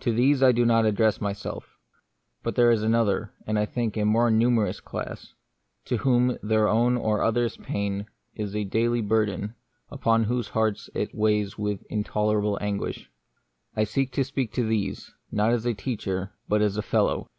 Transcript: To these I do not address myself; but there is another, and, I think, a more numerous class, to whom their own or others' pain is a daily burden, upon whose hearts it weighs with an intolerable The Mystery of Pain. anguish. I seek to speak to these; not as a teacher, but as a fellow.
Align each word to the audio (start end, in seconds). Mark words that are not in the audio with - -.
To 0.00 0.12
these 0.12 0.42
I 0.42 0.52
do 0.52 0.66
not 0.66 0.84
address 0.84 1.18
myself; 1.18 1.78
but 2.42 2.56
there 2.56 2.70
is 2.70 2.82
another, 2.82 3.32
and, 3.46 3.58
I 3.58 3.64
think, 3.64 3.96
a 3.96 4.04
more 4.04 4.30
numerous 4.30 4.80
class, 4.80 5.32
to 5.86 5.96
whom 5.96 6.36
their 6.42 6.68
own 6.68 6.98
or 6.98 7.22
others' 7.22 7.56
pain 7.56 8.04
is 8.34 8.54
a 8.54 8.64
daily 8.64 9.00
burden, 9.00 9.54
upon 9.90 10.24
whose 10.24 10.48
hearts 10.48 10.90
it 10.94 11.14
weighs 11.14 11.56
with 11.56 11.80
an 11.80 11.86
intolerable 11.88 12.58
The 12.58 12.66
Mystery 12.66 12.66
of 12.66 12.68
Pain. 12.68 12.68
anguish. 12.74 13.10
I 13.76 13.84
seek 13.84 14.12
to 14.12 14.24
speak 14.24 14.52
to 14.52 14.66
these; 14.66 15.14
not 15.32 15.52
as 15.52 15.64
a 15.64 15.72
teacher, 15.72 16.32
but 16.46 16.60
as 16.60 16.76
a 16.76 16.82
fellow. 16.82 17.30